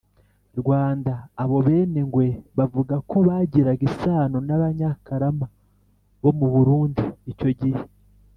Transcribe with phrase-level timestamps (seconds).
[0.59, 1.13] rwanda.
[1.43, 2.25] abo benengwe
[2.57, 5.45] bavuga ko bagiraga isano n’abanyakarama
[6.21, 7.03] bo mu burundi.
[7.31, 7.81] icyo gihe